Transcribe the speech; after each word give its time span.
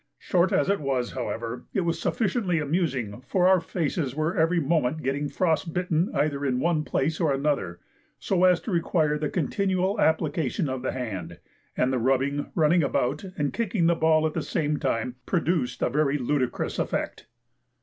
Short 0.17 0.51
as 0.51 0.67
it 0.67 0.79
was, 0.79 1.11
however, 1.11 1.65
it 1.75 1.81
was 1.81 2.01
sufficiently 2.01 2.57
amusing, 2.57 3.21
for 3.27 3.47
our 3.47 3.61
faces 3.61 4.15
were 4.15 4.35
every 4.35 4.59
moment 4.59 5.03
getting 5.03 5.29
frost 5.29 5.75
bitten 5.75 6.09
either 6.15 6.43
in 6.43 6.59
one 6.59 6.83
place 6.83 7.19
or 7.19 7.31
another, 7.31 7.79
so 8.17 8.43
as 8.45 8.59
to 8.61 8.71
require 8.71 9.19
the 9.19 9.29
continual 9.29 9.99
application 10.01 10.67
of 10.69 10.81
the 10.81 10.93
hand; 10.93 11.37
and 11.77 11.93
the 11.93 11.99
rubbing, 11.99 12.47
running 12.55 12.81
about, 12.81 13.23
and 13.37 13.53
kicking 13.53 13.85
the 13.85 13.93
ball 13.93 14.21
all 14.23 14.27
at 14.27 14.33
the 14.33 14.41
same 14.41 14.77
time, 14.77 15.17
produced 15.27 15.83
a 15.83 15.89
very 15.91 16.17
ludicrous 16.17 16.79
effect. 16.79 17.27